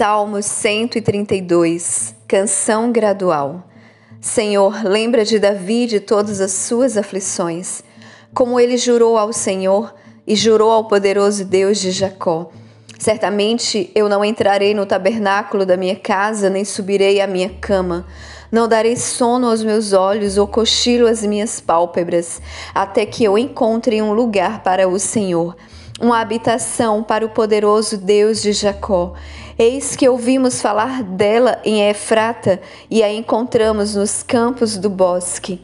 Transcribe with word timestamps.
Salmos 0.00 0.46
132 0.46 2.14
Canção 2.26 2.90
Gradual 2.90 3.64
Senhor, 4.18 4.82
lembra 4.82 5.26
de 5.26 5.38
Davi 5.38 5.84
de 5.84 6.00
todas 6.00 6.40
as 6.40 6.52
suas 6.52 6.96
aflições, 6.96 7.82
como 8.32 8.58
ele 8.58 8.78
jurou 8.78 9.18
ao 9.18 9.30
Senhor 9.30 9.94
e 10.26 10.34
jurou 10.34 10.70
ao 10.70 10.88
poderoso 10.88 11.44
Deus 11.44 11.78
de 11.78 11.90
Jacó. 11.90 12.50
Certamente 12.98 13.90
eu 13.94 14.08
não 14.08 14.24
entrarei 14.24 14.72
no 14.72 14.86
tabernáculo 14.86 15.66
da 15.66 15.76
minha 15.76 15.96
casa, 15.96 16.48
nem 16.48 16.64
subirei 16.64 17.20
à 17.20 17.26
minha 17.26 17.50
cama. 17.60 18.06
Não 18.50 18.66
darei 18.66 18.96
sono 18.96 19.50
aos 19.50 19.62
meus 19.62 19.92
olhos 19.92 20.38
ou 20.38 20.46
cochilo 20.46 21.06
às 21.06 21.22
minhas 21.26 21.60
pálpebras, 21.60 22.40
até 22.74 23.04
que 23.04 23.22
eu 23.22 23.36
encontre 23.36 24.00
um 24.00 24.14
lugar 24.14 24.62
para 24.62 24.88
o 24.88 24.98
Senhor 24.98 25.54
uma 26.00 26.20
habitação 26.20 27.02
para 27.02 27.24
o 27.24 27.28
poderoso 27.28 27.98
Deus 27.98 28.40
de 28.40 28.52
Jacó. 28.52 29.12
Eis 29.58 29.94
que 29.94 30.08
ouvimos 30.08 30.62
falar 30.62 31.02
dela 31.02 31.60
em 31.62 31.86
Efrata 31.88 32.58
e 32.90 33.02
a 33.02 33.12
encontramos 33.12 33.94
nos 33.94 34.22
campos 34.22 34.78
do 34.78 34.88
bosque. 34.88 35.60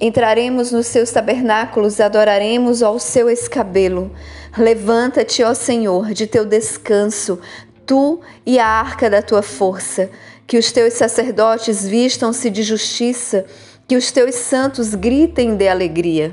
Entraremos 0.00 0.70
nos 0.70 0.86
seus 0.86 1.10
tabernáculos, 1.10 2.00
adoraremos 2.00 2.82
ao 2.82 2.98
seu 2.98 3.28
escabelo. 3.28 4.12
Levanta-te, 4.56 5.42
ó 5.42 5.54
Senhor, 5.54 6.12
de 6.12 6.26
teu 6.26 6.44
descanso, 6.44 7.40
tu 7.84 8.20
e 8.46 8.58
a 8.58 8.66
arca 8.66 9.10
da 9.10 9.20
tua 9.20 9.42
força. 9.42 10.08
Que 10.46 10.58
os 10.58 10.70
teus 10.70 10.94
sacerdotes 10.94 11.86
vistam-se 11.86 12.50
de 12.50 12.62
justiça, 12.62 13.44
que 13.88 13.96
os 13.96 14.12
teus 14.12 14.34
santos 14.34 14.94
gritem 14.94 15.56
de 15.56 15.68
alegria. 15.68 16.32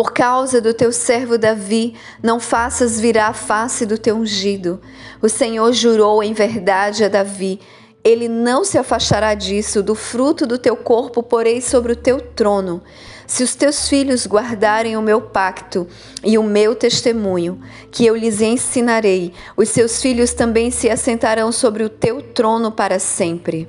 Por 0.00 0.14
causa 0.14 0.62
do 0.62 0.72
teu 0.72 0.92
servo 0.92 1.36
Davi, 1.36 1.94
não 2.22 2.40
faças 2.40 2.98
virar 2.98 3.26
a 3.26 3.34
face 3.34 3.84
do 3.84 3.98
teu 3.98 4.16
ungido. 4.16 4.80
O 5.20 5.28
Senhor 5.28 5.70
jurou 5.74 6.22
em 6.22 6.32
verdade 6.32 7.04
a 7.04 7.08
Davi: 7.08 7.60
ele 8.02 8.26
não 8.26 8.64
se 8.64 8.78
afastará 8.78 9.34
disso, 9.34 9.82
do 9.82 9.94
fruto 9.94 10.46
do 10.46 10.56
teu 10.56 10.74
corpo 10.74 11.22
porei 11.22 11.60
sobre 11.60 11.92
o 11.92 11.96
teu 11.96 12.18
trono. 12.18 12.82
Se 13.26 13.42
os 13.42 13.54
teus 13.54 13.90
filhos 13.90 14.26
guardarem 14.26 14.96
o 14.96 15.02
meu 15.02 15.20
pacto 15.20 15.86
e 16.24 16.38
o 16.38 16.42
meu 16.42 16.74
testemunho, 16.74 17.60
que 17.90 18.06
eu 18.06 18.16
lhes 18.16 18.40
ensinarei, 18.40 19.34
os 19.54 19.68
seus 19.68 20.00
filhos 20.00 20.32
também 20.32 20.70
se 20.70 20.88
assentarão 20.88 21.52
sobre 21.52 21.84
o 21.84 21.90
teu 21.90 22.22
trono 22.22 22.72
para 22.72 22.98
sempre. 22.98 23.68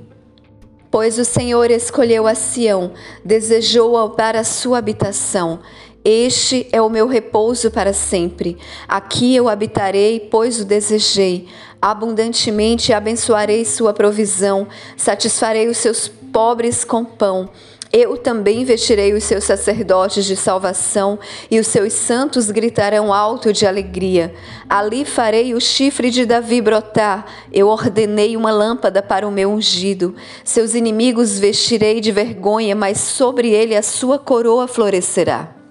Pois 0.90 1.18
o 1.18 1.24
Senhor 1.24 1.70
escolheu 1.70 2.26
a 2.26 2.34
Sião, 2.34 2.92
desejou-a 3.24 4.10
para 4.10 4.40
a 4.40 4.44
sua 4.44 4.76
habitação. 4.76 5.60
Este 6.04 6.66
é 6.72 6.82
o 6.82 6.90
meu 6.90 7.06
repouso 7.06 7.70
para 7.70 7.92
sempre. 7.92 8.58
Aqui 8.88 9.36
eu 9.36 9.48
habitarei, 9.48 10.18
pois 10.18 10.60
o 10.60 10.64
desejei. 10.64 11.46
Abundantemente 11.80 12.92
abençoarei 12.92 13.64
sua 13.64 13.92
provisão, 13.92 14.66
satisfarei 14.96 15.68
os 15.68 15.78
seus 15.78 16.08
pobres 16.08 16.82
com 16.84 17.04
pão. 17.04 17.48
Eu 17.92 18.16
também 18.16 18.64
vestirei 18.64 19.12
os 19.12 19.22
seus 19.22 19.44
sacerdotes 19.44 20.24
de 20.24 20.34
salvação, 20.34 21.18
e 21.50 21.60
os 21.60 21.66
seus 21.66 21.92
santos 21.92 22.50
gritarão 22.50 23.12
alto 23.12 23.52
de 23.52 23.66
alegria. 23.66 24.34
Ali 24.68 25.04
farei 25.04 25.54
o 25.54 25.60
chifre 25.60 26.10
de 26.10 26.24
Davi 26.24 26.60
brotar. 26.62 27.26
Eu 27.52 27.68
ordenei 27.68 28.36
uma 28.36 28.50
lâmpada 28.50 29.02
para 29.02 29.28
o 29.28 29.30
meu 29.30 29.50
ungido. 29.50 30.16
Seus 30.42 30.74
inimigos 30.74 31.38
vestirei 31.38 32.00
de 32.00 32.10
vergonha, 32.10 32.74
mas 32.74 32.98
sobre 32.98 33.50
ele 33.50 33.76
a 33.76 33.82
sua 33.82 34.18
coroa 34.18 34.66
florescerá. 34.66 35.61